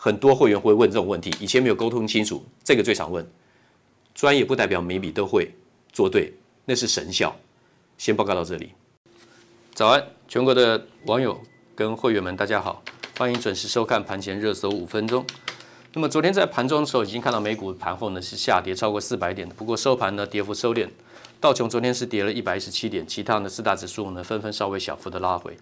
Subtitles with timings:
[0.00, 3.28] 很多会员会问这种问题，以前没有沟通清楚，这个最常问。
[4.14, 5.50] 专业不代表每笔都会
[5.92, 6.32] 做对，
[6.64, 7.34] 那是神效。
[7.98, 8.70] 先报告到这里。
[9.74, 11.36] 早安，全国的网友。
[11.74, 12.82] 跟会员们，大家好，
[13.18, 15.24] 欢迎准时收看盘前热搜五分钟。
[15.94, 20.88] 那么昨天在盘中的时候，已经看到美股盘后呢是下跌超过四百点的，不过收盘呢跌幅收敛。
[21.40, 25.56] 道琼昨天是跌了一百一十七点，其他的四大指数呢纷纷稍微小幅的拉回。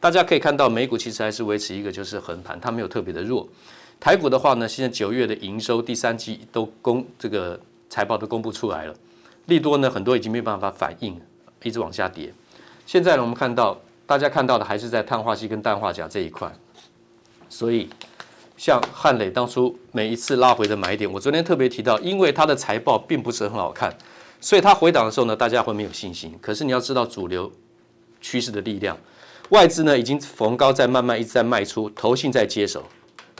[0.00, 3.48] 大家可以看到，美股其实还是维持一个就是横盘，它没有特别的弱。
[4.00, 8.94] 台股的话呢，现在九月的营收第三季都公这个财报都公布出来了，
[9.46, 11.20] 利多呢很多已经没有办法反应，
[11.62, 12.32] 一直往下跌。
[12.86, 13.78] 现在呢我们看到。
[14.06, 16.52] 大家看到的还是在碳化硅跟氮化钾这一块，
[17.48, 17.88] 所以
[18.56, 23.96] 像汉磊当初每一次拉回的买点，我昨天特别提到，因为它的财报并不是很好看，
[24.40, 26.36] 所以它回档的时候呢，大家会没有信心。
[26.42, 27.52] 可是你要知道主流
[28.20, 28.98] 趋势的力量，
[29.50, 32.84] 外资呢已经逢高在慢慢一直在卖出，投信在接手，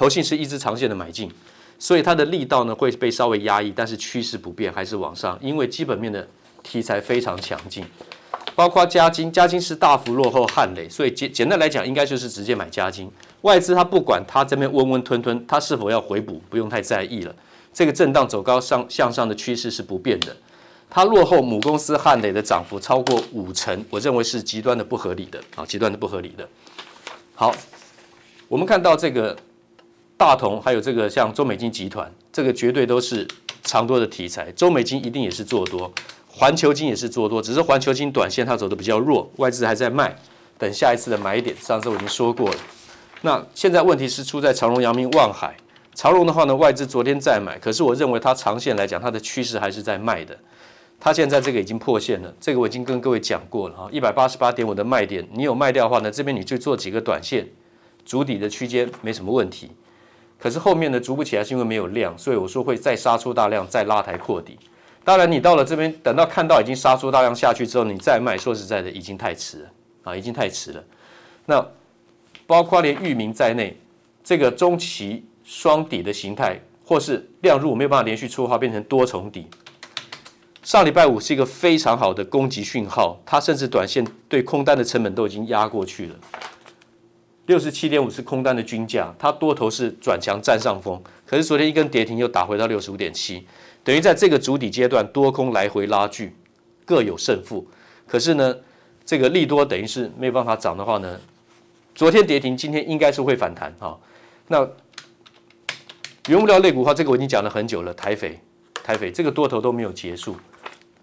[0.00, 1.30] 投信是一支长线的买进，
[1.78, 6.26] 所以它的力道呢会被稍微压抑，但是趋势不变还是往上，因为基本面的
[6.62, 7.84] 题材非常强劲。
[8.54, 13.12] 包括嘉晶，嘉晶是大幅落后汉磊，所以简简单来讲，应该就是直接买嘉晶。
[13.42, 17.36] 外资它不管它这边温温吞吞，它是否要回补，不用太在意了。
[17.70, 20.34] 这个震荡走高上向上的趋势是不变的。
[20.88, 26.48] 它落后母公司汉磊的涨幅超过五成，我认为是极端的不合理的啊，极端的不合理的。
[27.34, 27.54] 好，
[28.48, 29.36] 我们看到这个
[30.20, 33.26] 大同，还有这个像中美金集团，这个绝对都是
[33.64, 34.52] 长多的题材。
[34.52, 35.90] 中美金一定也是做多。
[36.28, 40.14] 环球金也是做多，只是环球金短线它走的比较弱，外资还在卖，
[40.58, 41.56] 等下一次的买点。
[41.56, 42.56] 上次我已经说过了。
[43.22, 45.56] 那现在问题是出在长荣、阳明、望海。
[45.94, 50.36] 长荣的话呢，外资昨天在买，可是我认为它长线来讲，它的趋势还是在卖的。
[51.00, 57.48] 它现在这个已经破线了，这个我已经跟各位讲过了啊，一百八十八点五的卖点，你有卖掉的话呢，这边你就做几个短线，
[58.04, 59.70] 足底的区间没什么问题。
[60.40, 64.58] 可是后面呢，筑不起来是因为没有量，所以我说会再杀出大量，再拉抬扩底。
[65.04, 69.68] 当然，你到了这边，等到看到已经杀出大量下去之后，你再卖，说实在的，已经太迟了
[70.04, 70.82] 啊，已经太迟了。
[71.44, 71.66] 那
[72.46, 73.78] 包括连域名在内，
[74.24, 79.46] 这个中期双底的形态，或是量入没有办法连续出的话，变成多重底，
[80.62, 86.14] 上礼拜五是一个非常好的攻击讯号，它甚至短线对空单的成本都已经压过去了。
[87.50, 93.44] 六十七点五是空单的均价，它多头是转强占上风，可是昨天一根跌停又打回到六十五点七，
[93.82, 96.32] 等于在这个主底阶段多空来回拉锯，
[96.84, 97.66] 各有胜负。
[98.06, 98.54] 可是呢，
[99.04, 101.18] 这个利多等于是没有办法涨的话呢，
[101.92, 103.98] 昨天跌停，今天应该是会反弹哈。
[104.46, 104.64] 那
[106.28, 108.38] 原物料类股的话，这个我已经讲了很久了，台肥，
[108.74, 110.36] 台肥这个多头都没有结束。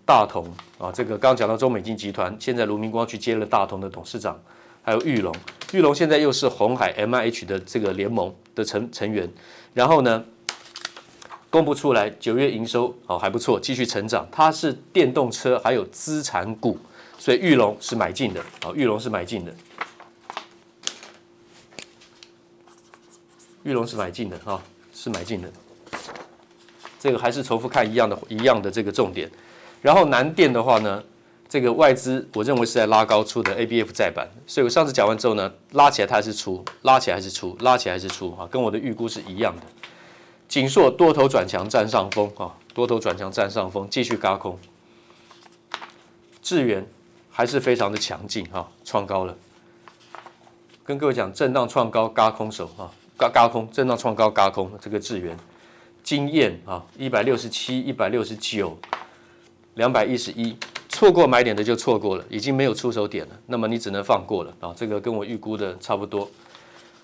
[0.06, 4.42] 大同啊，这个刚讲到中美金集团，现在卢明光去接了大同的董事长，
[4.82, 5.36] 还有裕隆，
[5.74, 9.30] 玉龙现在又是红海 MIH 的这个联盟的成成员，
[9.74, 10.24] 然后呢，
[11.50, 16.78] 公布出来九月营收哦还不错，继续成长，它是电动车还有资产股，
[17.20, 19.54] 所以玉龙是买进的，哦，玉龙是买进的，
[23.64, 24.64] 玉龙是买进的哈，
[24.94, 25.52] 是买进的，
[26.98, 29.30] 这个还是重复看一样的一样的这个重点。
[29.82, 31.04] 然后南电的话呢，
[31.50, 39.62] 这个外资我认为是在拉高出的 ABF 载板，所以我上次讲完之后呢，拉起来它还是出，拉起来还是出，拉起来还是出啊，跟我的预估是一样的。
[40.50, 44.60] 景硕多头转强占上风啊，多头转强占上风，继续嘎空。
[46.42, 46.86] 智源
[47.30, 49.36] 还是非常的强劲哈，创高了。
[50.84, 55.38] 跟各位讲，震荡创高嘎空手啊，嘎嘎空，震荡创高嘎空，这个智原，
[56.04, 58.78] 晶焱啊，一百六十七，一百六十九。
[59.76, 60.58] 两百一十一，
[60.90, 64.74] 错过买点的就错过了，已经没有出手点了，那么你只能放过了啊。
[64.76, 66.30] 这个跟我预估的差不多。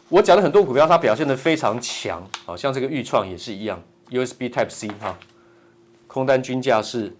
[0.10, 5.18] 我讲了很多股票，它表现得非常强，好像这个预创也是一样，USB Type C 哈，
[6.08, 7.16] 空单均价是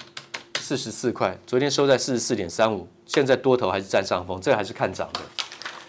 [0.60, 5.22] 四十四块，昨天收在四十四点三五，现在多头还是占上风，这个还是看涨的。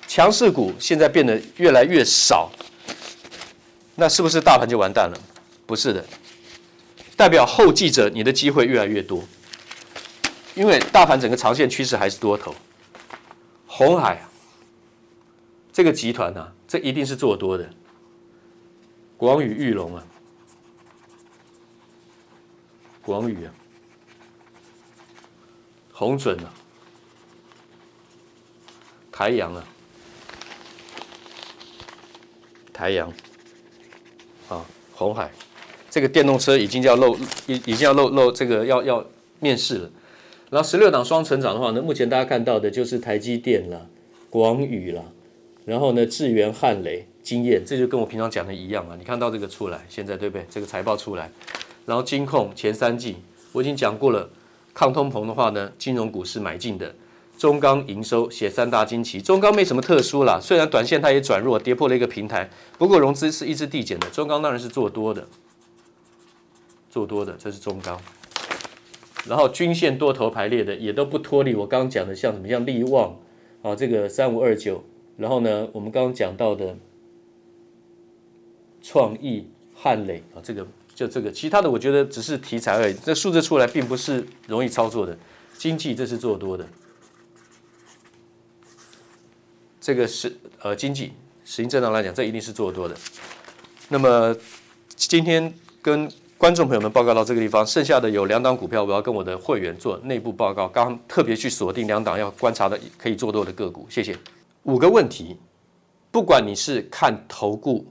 [0.07, 2.51] 强势股现在变得越来越少，
[3.95, 5.19] 那是不是大盘就完蛋了？
[5.67, 6.05] 不是的，
[7.17, 9.23] 代表后继者你的机会越来越多。
[10.55, 12.55] 因为大盘整个长线趋势还是多头，
[13.67, 14.23] 红海，
[15.73, 17.69] 这个集团啊，这一定是做多的。
[19.17, 20.05] 广宇、裕龙啊，
[23.03, 23.53] 广宇啊，
[25.93, 26.53] 鸿准啊，
[29.11, 29.65] 台阳啊，
[32.73, 33.13] 台阳。
[34.47, 34.63] 啊，
[34.93, 35.33] 红海，
[35.89, 37.17] 这个电动车已经要露，
[37.47, 39.07] 已已经要露露这个要要
[39.41, 39.91] 面世了。
[40.51, 43.81] 然后十六档双成长的话呢，目前大家看到的就是台积电啦、
[44.31, 45.03] 广宇啦，
[45.65, 48.95] 然后呢智源、汉雷、经验，这就跟我平常讲的一样啊。
[48.99, 50.47] 你看到这个出来，现在对不对？
[50.49, 51.31] 这个财报出来，
[51.87, 53.17] 然后金控前三季
[53.53, 54.29] 我已经讲过了，
[54.73, 56.95] 抗通膨的话呢，金融股是买进的。
[57.37, 62.49] 中钢营收写三大惊奇，中钢没什么特殊啦，虽然短线它也转弱，跌破了一个平台，
[62.79, 65.27] 不过融资是一直递减的，中钢当然是做多的，
[66.89, 68.01] 做多的，这是中钢。
[69.27, 73.19] 然后均线多头排列的也都不脱离我刚刚讲的，像什么像力旺
[73.63, 74.85] 啊，这个三五二九，
[75.17, 76.77] 然后呢，我们刚刚讲到的
[78.83, 85.17] 创意汉磊啊，这个就这个，其他的我觉得只是题材而已，这数字出来并不是容易操作的。
[85.57, 86.67] 经济这是做多的，
[89.81, 91.13] 这个是呃经济，
[91.45, 92.97] 实际震荡来讲，这一定是做多的。
[93.89, 94.37] 那么
[94.89, 96.11] 今天跟
[96.45, 100.69] 观众朋友们，报告到这个地方，剩下的有两档股票，我要跟我的会员做内部报告。
[100.69, 104.15] 刚特别去锁定两档要观察的可以做多的个股，谢谢。
[104.65, 105.39] 五个问题，
[106.11, 107.87] 不管你是看投顾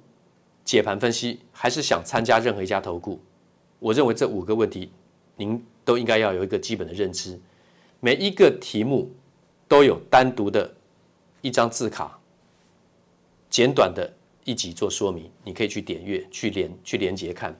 [0.64, 3.20] 解盘分析，还是想参加任何一家投顾，
[3.80, 4.92] 我认为这五个问题
[5.36, 7.42] 您都应该要有一个基本的认知。
[8.02, 9.12] 每一个题目
[9.68, 10.72] 都有单独的
[11.42, 12.20] 一张字卡，
[13.50, 14.08] 简短的
[14.46, 17.60] 一集做说明，你可以去点阅、去连、去连接看。